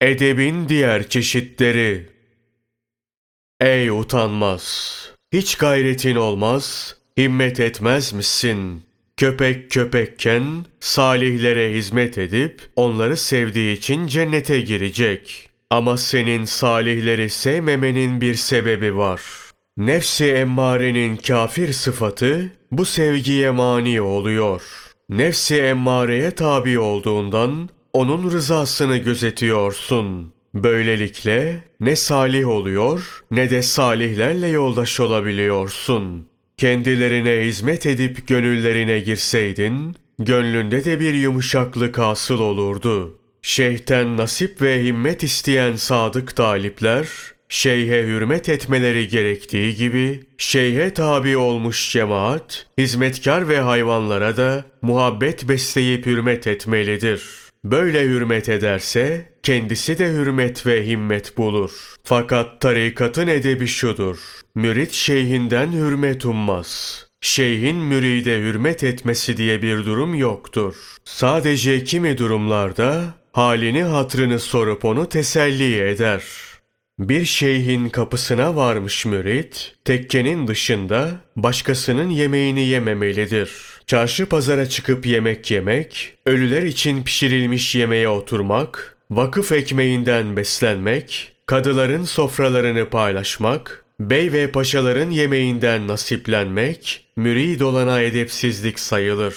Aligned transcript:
Edebin 0.00 0.68
diğer 0.68 1.08
çeşitleri. 1.08 2.06
Ey 3.60 3.90
utanmaz! 3.90 4.96
Hiç 5.32 5.54
gayretin 5.54 6.16
olmaz, 6.16 6.96
himmet 7.18 7.60
etmez 7.60 8.12
misin? 8.12 8.82
Köpek 9.16 9.70
köpekken 9.70 10.44
salihlere 10.80 11.74
hizmet 11.74 12.18
edip 12.18 12.60
onları 12.76 13.16
sevdiği 13.16 13.76
için 13.76 14.06
cennete 14.06 14.60
girecek. 14.60 15.48
Ama 15.70 15.96
senin 15.96 16.44
salihleri 16.44 17.30
sevmemenin 17.30 18.20
bir 18.20 18.34
sebebi 18.34 18.96
var. 18.96 19.22
Nefsi 19.76 20.32
emmarenin 20.32 21.16
kafir 21.16 21.72
sıfatı 21.72 22.52
bu 22.72 22.84
sevgiye 22.84 23.50
mani 23.50 24.00
oluyor. 24.00 24.62
Nefsi 25.08 25.56
emmareye 25.56 26.30
tabi 26.30 26.78
olduğundan 26.78 27.70
onun 27.92 28.30
rızasını 28.30 28.96
gözetiyorsun. 28.96 30.32
Böylelikle 30.54 31.64
ne 31.80 31.96
salih 31.96 32.48
oluyor 32.48 33.24
ne 33.30 33.50
de 33.50 33.62
salihlerle 33.62 34.48
yoldaş 34.48 35.00
olabiliyorsun. 35.00 36.28
Kendilerine 36.56 37.46
hizmet 37.46 37.86
edip 37.86 38.28
gönüllerine 38.28 39.00
girseydin, 39.00 39.96
gönlünde 40.18 40.84
de 40.84 41.00
bir 41.00 41.14
yumuşaklık 41.14 41.98
hasıl 41.98 42.40
olurdu. 42.40 43.18
Şeyhten 43.42 44.16
nasip 44.16 44.62
ve 44.62 44.84
himmet 44.84 45.22
isteyen 45.22 45.76
sadık 45.76 46.36
talipler, 46.36 47.08
şeyhe 47.48 48.02
hürmet 48.02 48.48
etmeleri 48.48 49.08
gerektiği 49.08 49.74
gibi, 49.74 50.20
şeyhe 50.38 50.94
tabi 50.94 51.36
olmuş 51.36 51.92
cemaat, 51.92 52.66
hizmetkar 52.78 53.48
ve 53.48 53.60
hayvanlara 53.60 54.36
da 54.36 54.64
muhabbet 54.82 55.48
besleyip 55.48 56.06
hürmet 56.06 56.46
etmelidir.'' 56.46 57.49
Böyle 57.64 58.02
hürmet 58.02 58.48
ederse 58.48 59.32
kendisi 59.42 59.98
de 59.98 60.12
hürmet 60.12 60.66
ve 60.66 60.86
himmet 60.86 61.36
bulur. 61.38 61.70
Fakat 62.04 62.60
tarikatın 62.60 63.26
edebi 63.26 63.66
şudur. 63.66 64.18
Mürit 64.54 64.92
şeyhinden 64.92 65.72
hürmet 65.72 66.26
ummaz. 66.26 67.06
Şeyhin 67.20 67.76
müride 67.76 68.38
hürmet 68.38 68.84
etmesi 68.84 69.36
diye 69.36 69.62
bir 69.62 69.76
durum 69.76 70.14
yoktur. 70.14 70.74
Sadece 71.04 71.84
kimi 71.84 72.18
durumlarda 72.18 73.14
halini 73.32 73.82
hatrını 73.82 74.38
sorup 74.38 74.84
onu 74.84 75.08
teselli 75.08 75.80
eder. 75.80 76.22
Bir 76.98 77.24
şeyhin 77.24 77.88
kapısına 77.88 78.56
varmış 78.56 79.06
mürit, 79.06 79.74
tekkenin 79.84 80.48
dışında 80.48 81.20
başkasının 81.36 82.10
yemeğini 82.10 82.66
yememelidir. 82.66 83.50
Çarşı 83.90 84.26
pazara 84.26 84.68
çıkıp 84.68 85.06
yemek 85.06 85.50
yemek, 85.50 86.14
ölüler 86.26 86.62
için 86.62 87.02
pişirilmiş 87.02 87.74
yemeğe 87.74 88.08
oturmak, 88.08 88.96
vakıf 89.10 89.52
ekmeğinden 89.52 90.36
beslenmek, 90.36 91.32
kadıların 91.46 92.04
sofralarını 92.04 92.88
paylaşmak, 92.88 93.84
bey 94.00 94.32
ve 94.32 94.50
paşaların 94.50 95.10
yemeğinden 95.10 95.88
nasiplenmek, 95.88 97.06
mürid 97.16 97.60
olana 97.60 98.00
edepsizlik 98.00 98.78
sayılır. 98.78 99.36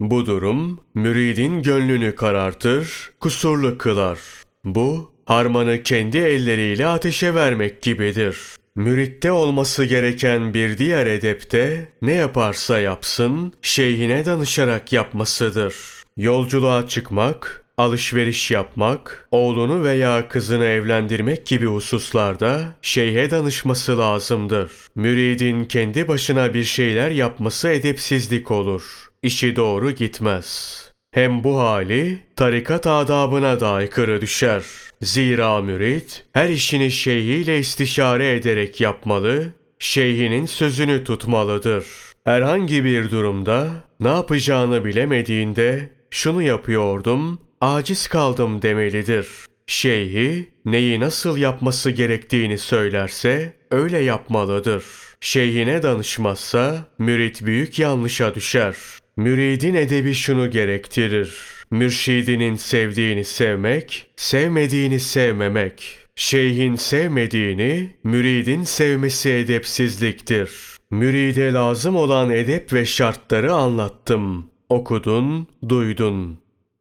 Bu 0.00 0.26
durum, 0.26 0.80
müridin 0.94 1.62
gönlünü 1.62 2.14
karartır, 2.14 3.10
kusurlu 3.20 3.78
kılar. 3.78 4.18
Bu, 4.64 5.12
harmanı 5.26 5.82
kendi 5.82 6.18
elleriyle 6.18 6.86
ateşe 6.86 7.34
vermek 7.34 7.82
gibidir. 7.82 8.36
Müritte 8.76 9.32
olması 9.32 9.84
gereken 9.84 10.54
bir 10.54 10.78
diğer 10.78 11.06
edepte 11.06 11.88
ne 12.02 12.12
yaparsa 12.12 12.78
yapsın 12.78 13.52
şeyhine 13.62 14.24
danışarak 14.24 14.92
yapmasıdır. 14.92 15.74
Yolculuğa 16.16 16.88
çıkmak, 16.88 17.64
alışveriş 17.78 18.50
yapmak, 18.50 19.28
oğlunu 19.30 19.84
veya 19.84 20.28
kızını 20.28 20.64
evlendirmek 20.64 21.46
gibi 21.46 21.66
hususlarda 21.66 22.74
şeyhe 22.82 23.30
danışması 23.30 23.98
lazımdır. 23.98 24.70
Müridin 24.94 25.64
kendi 25.64 26.08
başına 26.08 26.54
bir 26.54 26.64
şeyler 26.64 27.10
yapması 27.10 27.68
edepsizlik 27.68 28.50
olur. 28.50 29.08
İşi 29.22 29.56
doğru 29.56 29.90
gitmez. 29.90 30.78
Hem 31.14 31.44
bu 31.44 31.60
hali 31.60 32.18
tarikat 32.36 32.86
adabına 32.86 33.60
da 33.60 33.70
aykırı 33.70 34.20
düşer. 34.20 34.62
Zira 35.02 35.60
mürit 35.60 36.24
her 36.32 36.48
işini 36.48 36.90
şeyhiyle 36.90 37.58
istişare 37.58 38.34
ederek 38.34 38.80
yapmalı, 38.80 39.52
şeyhinin 39.78 40.46
sözünü 40.46 41.04
tutmalıdır. 41.04 41.86
Herhangi 42.24 42.84
bir 42.84 43.10
durumda 43.10 43.70
ne 44.00 44.08
yapacağını 44.08 44.84
bilemediğinde 44.84 45.90
şunu 46.10 46.42
yapıyordum, 46.42 47.38
aciz 47.60 48.08
kaldım 48.08 48.62
demelidir. 48.62 49.26
Şeyhi 49.66 50.50
neyi 50.64 51.00
nasıl 51.00 51.36
yapması 51.36 51.90
gerektiğini 51.90 52.58
söylerse 52.58 53.56
öyle 53.70 53.98
yapmalıdır. 53.98 54.84
Şeyhine 55.20 55.82
danışmazsa 55.82 56.84
mürit 56.98 57.42
büyük 57.46 57.78
yanlışa 57.78 58.34
düşer. 58.34 58.74
Müridin 59.16 59.74
edebi 59.74 60.14
şunu 60.14 60.50
gerektirir. 60.50 61.34
Mürşidinin 61.70 62.56
sevdiğini 62.56 63.24
sevmek, 63.24 64.06
sevmediğini 64.16 65.00
sevmemek. 65.00 65.98
Şeyhin 66.16 66.76
sevmediğini, 66.76 67.90
müridin 68.04 68.62
sevmesi 68.64 69.30
edepsizliktir. 69.30 70.50
Müride 70.90 71.52
lazım 71.52 71.96
olan 71.96 72.30
edep 72.30 72.72
ve 72.72 72.86
şartları 72.86 73.52
anlattım. 73.52 74.50
Okudun, 74.68 75.46
duydun. 75.68 76.38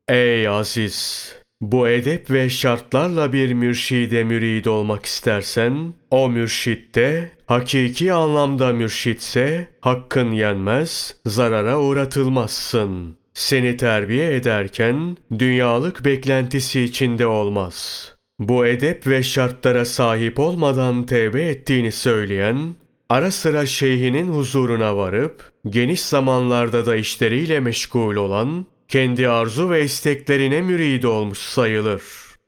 Ey 0.08 0.48
aziz! 0.48 1.41
Bu 1.62 1.90
edep 1.90 2.32
ve 2.32 2.50
şartlarla 2.50 3.34
bir 3.34 3.54
mürşide 3.54 4.24
mürid 4.24 4.66
olmak 4.66 5.06
istersen, 5.06 5.94
o 6.12 6.30
mürşitte 6.30 7.32
hakiki 7.46 8.14
anlamda 8.14 8.74
mürşitse 8.74 9.68
hakkın 9.82 10.32
yenmez, 10.32 11.16
zarara 11.26 11.80
uğratılmazsın. 11.80 13.18
Seni 13.34 13.78
terbiye 13.78 14.36
ederken 14.36 15.18
dünyalık 15.40 16.06
beklentisi 16.06 16.82
içinde 16.82 17.28
olmaz. 17.28 18.08
Bu 18.40 18.66
edep 18.66 19.08
ve 19.08 19.24
şartlara 19.24 19.86
sahip 19.86 20.40
olmadan 20.40 21.06
tevbe 21.06 21.42
ettiğini 21.42 21.92
söyleyen, 21.92 22.76
ara 23.10 23.32
sıra 23.32 23.66
şeyhinin 23.66 24.28
huzuruna 24.28 24.98
varıp, 24.98 25.52
geniş 25.70 26.02
zamanlarda 26.02 26.86
da 26.86 26.96
işleriyle 26.96 27.60
meşgul 27.60 28.16
olan, 28.16 28.66
kendi 28.92 29.30
arzu 29.30 29.70
ve 29.70 29.84
isteklerine 29.84 30.62
mürid 30.62 31.04
olmuş 31.04 31.38
sayılır. 31.40 32.04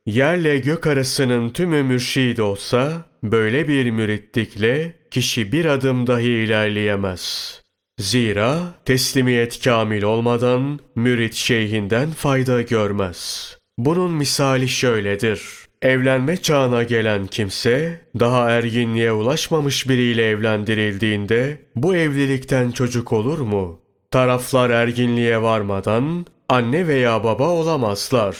Yerle 0.05 0.59
gök 0.59 0.87
arasının 0.87 1.49
tümü 1.49 1.83
mürşid 1.83 2.37
olsa, 2.37 3.05
böyle 3.23 3.67
bir 3.67 3.91
müritlikle 3.91 4.93
kişi 5.11 5.51
bir 5.51 5.65
adım 5.65 6.07
dahi 6.07 6.29
ilerleyemez. 6.29 7.61
Zira 7.99 8.59
teslimiyet 8.85 9.63
kamil 9.63 10.03
olmadan 10.03 10.79
mürit 10.95 11.33
şeyhinden 11.33 12.11
fayda 12.11 12.61
görmez. 12.61 13.57
Bunun 13.77 14.11
misali 14.11 14.69
şöyledir. 14.69 15.41
Evlenme 15.81 16.37
çağına 16.37 16.83
gelen 16.83 17.27
kimse 17.27 18.01
daha 18.19 18.49
erginliğe 18.49 19.11
ulaşmamış 19.11 19.89
biriyle 19.89 20.29
evlendirildiğinde 20.29 21.57
bu 21.75 21.95
evlilikten 21.95 22.71
çocuk 22.71 23.13
olur 23.13 23.39
mu? 23.39 23.79
Taraflar 24.11 24.69
erginliğe 24.69 25.41
varmadan 25.41 26.25
anne 26.49 26.87
veya 26.87 27.23
baba 27.23 27.49
olamazlar. 27.49 28.37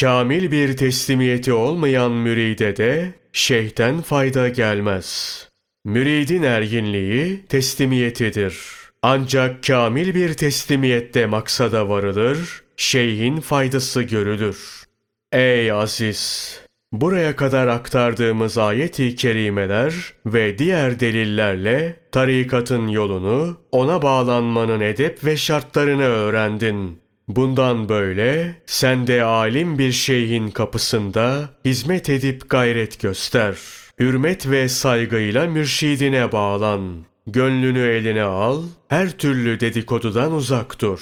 Kamil 0.00 0.50
bir 0.50 0.76
teslimiyeti 0.76 1.52
olmayan 1.52 2.12
müride 2.12 2.76
de 2.76 3.12
şeyhten 3.32 4.02
fayda 4.02 4.48
gelmez. 4.48 5.38
Müridin 5.84 6.42
erginliği 6.42 7.46
teslimiyetidir. 7.48 8.58
Ancak 9.02 9.64
kamil 9.64 10.14
bir 10.14 10.34
teslimiyette 10.34 11.26
maksada 11.26 11.88
varılır, 11.88 12.62
şeyhin 12.76 13.40
faydası 13.40 14.02
görülür. 14.02 14.84
Ey 15.32 15.72
aziz! 15.72 16.60
Buraya 16.92 17.36
kadar 17.36 17.66
aktardığımız 17.66 18.58
ayet-i 18.58 19.16
kerimeler 19.16 19.94
ve 20.26 20.58
diğer 20.58 21.00
delillerle 21.00 21.96
tarikatın 22.12 22.88
yolunu, 22.88 23.56
ona 23.72 24.02
bağlanmanın 24.02 24.80
edep 24.80 25.24
ve 25.24 25.36
şartlarını 25.36 26.02
öğrendin. 26.02 27.01
Bundan 27.28 27.88
böyle 27.88 28.54
sen 28.66 29.06
de 29.06 29.22
alim 29.22 29.78
bir 29.78 29.92
şeyhin 29.92 30.50
kapısında 30.50 31.50
hizmet 31.64 32.10
edip 32.10 32.50
gayret 32.50 33.00
göster. 33.00 33.56
Hürmet 34.00 34.50
ve 34.50 34.68
saygıyla 34.68 35.46
mürşidine 35.46 36.32
bağlan. 36.32 37.04
Gönlünü 37.26 37.88
eline 37.88 38.22
al, 38.22 38.62
her 38.88 39.10
türlü 39.10 39.60
dedikodudan 39.60 40.32
uzak 40.32 40.80
dur. 40.80 41.00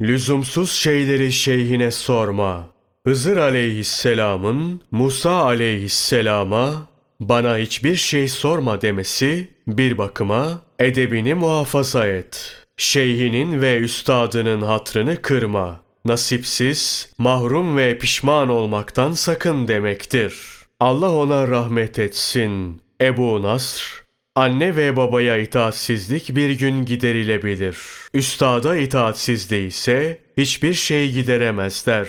Lüzumsuz 0.00 0.72
şeyleri 0.72 1.32
şeyhine 1.32 1.90
sorma. 1.90 2.66
Hızır 3.06 3.36
aleyhisselamın 3.36 4.80
Musa 4.90 5.30
aleyhisselama 5.30 6.88
bana 7.20 7.58
hiçbir 7.58 7.96
şey 7.96 8.28
sorma 8.28 8.80
demesi 8.80 9.48
bir 9.66 9.98
bakıma 9.98 10.60
edebini 10.78 11.34
muhafaza 11.34 12.06
et. 12.06 12.57
Şeyhinin 12.80 13.60
ve 13.60 13.78
üstadının 13.78 14.62
hatrını 14.62 15.22
kırma. 15.22 15.80
nasipsiz, 16.04 17.12
mahrum 17.18 17.76
ve 17.76 17.98
pişman 17.98 18.48
olmaktan 18.48 19.12
sakın 19.12 19.68
demektir. 19.68 20.34
Allah 20.80 21.12
ona 21.12 21.48
rahmet 21.48 21.98
etsin. 21.98 22.82
Ebu 23.00 23.42
Nasr, 23.42 24.04
anne 24.34 24.76
ve 24.76 24.96
babaya 24.96 25.38
itaatsizlik 25.38 26.36
bir 26.36 26.50
gün 26.50 26.84
giderilebilir. 26.84 27.76
Üstada 28.14 28.76
itaatsizliği 28.76 29.66
ise 29.66 30.18
hiçbir 30.36 30.74
şey 30.74 31.12
gideremezler. 31.12 32.08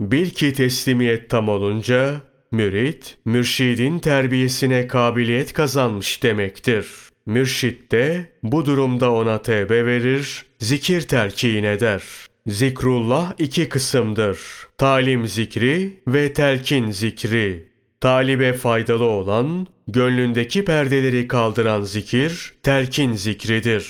Bil 0.00 0.30
ki 0.30 0.52
teslimiyet 0.52 1.30
tam 1.30 1.48
olunca, 1.48 2.20
mürit, 2.52 3.16
mürşidin 3.24 3.98
terbiyesine 3.98 4.86
kabiliyet 4.86 5.52
kazanmış 5.52 6.22
demektir. 6.22 6.86
Mürşit 7.26 7.92
de 7.92 8.26
bu 8.42 8.66
durumda 8.66 9.12
ona 9.12 9.42
tevbe 9.42 9.86
verir, 9.86 10.44
zikir 10.58 11.00
telkin 11.00 11.64
eder. 11.64 12.02
Zikrullah 12.46 13.32
iki 13.38 13.68
kısımdır. 13.68 14.38
Talim 14.78 15.28
zikri 15.28 16.00
ve 16.08 16.32
telkin 16.32 16.90
zikri. 16.90 17.68
Talibe 18.00 18.52
faydalı 18.52 19.04
olan, 19.04 19.66
gönlündeki 19.88 20.64
perdeleri 20.64 21.28
kaldıran 21.28 21.82
zikir, 21.82 22.52
telkin 22.62 23.12
zikridir. 23.12 23.86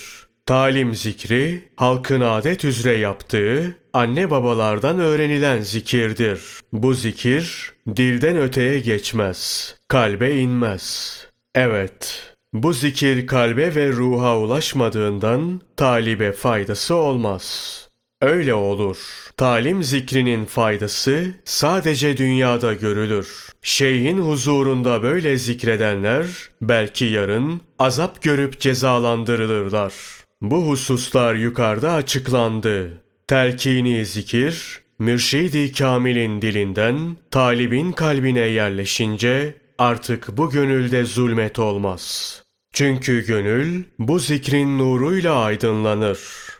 Talim 0.46 0.94
zikri, 0.94 1.62
halkın 1.76 2.20
adet 2.20 2.64
üzere 2.64 2.98
yaptığı, 2.98 3.76
anne 3.92 4.30
babalardan 4.30 5.00
öğrenilen 5.00 5.60
zikirdir. 5.60 6.40
Bu 6.72 6.94
zikir, 6.94 7.72
dilden 7.96 8.36
öteye 8.36 8.80
geçmez, 8.80 9.74
kalbe 9.88 10.36
inmez. 10.36 11.16
Evet, 11.54 12.29
bu 12.52 12.72
zikir 12.72 13.26
kalbe 13.26 13.74
ve 13.74 13.92
ruha 13.92 14.38
ulaşmadığından 14.38 15.60
talibe 15.76 16.32
faydası 16.32 16.94
olmaz. 16.94 17.76
Öyle 18.20 18.54
olur. 18.54 18.96
Talim 19.36 19.82
zikrinin 19.82 20.44
faydası 20.44 21.34
sadece 21.44 22.16
dünyada 22.16 22.74
görülür. 22.74 23.48
Şeyhin 23.62 24.18
huzurunda 24.18 25.02
böyle 25.02 25.38
zikredenler 25.38 26.26
belki 26.62 27.04
yarın 27.04 27.60
azap 27.78 28.22
görüp 28.22 28.60
cezalandırılırlar. 28.60 29.94
Bu 30.40 30.68
hususlar 30.68 31.34
yukarıda 31.34 31.92
açıklandı. 31.92 33.02
Telkini 33.26 34.06
zikir, 34.06 34.80
mürşidi 34.98 35.72
kamilin 35.72 36.42
dilinden 36.42 37.16
talibin 37.30 37.92
kalbine 37.92 38.40
yerleşince 38.40 39.54
artık 39.80 40.36
bu 40.36 40.50
gönülde 40.50 41.04
zulmet 41.04 41.58
olmaz. 41.58 42.42
Çünkü 42.72 43.26
gönül 43.26 43.84
bu 43.98 44.18
zikrin 44.18 44.78
nuruyla 44.78 45.34
aydınlanır. 45.34 46.18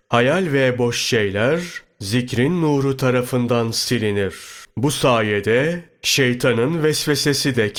Hayal 0.08 0.52
ve 0.52 0.78
boş 0.78 1.02
şeyler 1.02 1.60
zikrin 2.00 2.62
nuru 2.62 2.96
tarafından 2.96 3.70
silinir. 3.70 4.34
Bu 4.76 4.90
sayede 4.90 5.84
şeytanın 6.02 6.82
vesvesesi 6.82 7.56
de 7.56 7.72